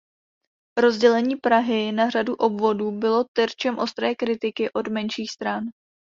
Rozdělení 0.79 1.35
Prahy 1.35 1.91
na 1.91 2.09
řadu 2.09 2.35
obvodů 2.35 2.91
bylo 2.91 3.25
terčem 3.37 3.79
ostré 3.79 4.15
kritiky 4.15 4.71
od 4.73 4.87
menších 4.87 5.31
stran. 5.31 5.63